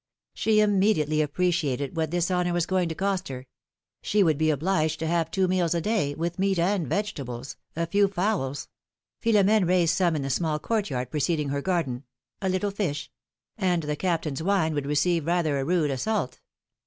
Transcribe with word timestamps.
She 0.33 0.61
immediately 0.61 1.21
appreciated 1.21 1.95
what 1.95 2.09
this 2.09 2.31
honor 2.31 2.53
was 2.53 2.65
going 2.65 2.89
to 2.89 2.95
cost 2.95 3.27
her: 3.27 3.45
she 4.01 4.23
would 4.23 4.39
be 4.39 4.49
obliged 4.49 4.97
to 4.97 5.05
have 5.05 5.29
two 5.29 5.47
meals 5.47 5.75
a 5.75 5.79
day, 5.79 6.15
with 6.15 6.39
meat 6.39 6.57
and 6.57 6.87
vegetables, 6.87 7.55
a 7.75 7.85
few 7.85 8.07
fowls— 8.07 8.67
Philomene 9.21 9.65
raised 9.67 9.93
some 9.95 10.15
in 10.15 10.23
the 10.23 10.31
small 10.31 10.57
court 10.57 10.89
yard 10.89 11.11
preceding 11.11 11.49
her 11.49 11.61
garden— 11.61 12.03
a 12.41 12.49
little 12.49 12.71
fish; 12.71 13.11
and 13.59 13.83
the 13.83 13.95
Captain^s 13.95 14.41
wine 14.41 14.73
would 14.73 14.87
receive 14.87 15.27
rather 15.27 15.59
a 15.59 15.65
rude 15.65 15.91
assault. 15.91 16.41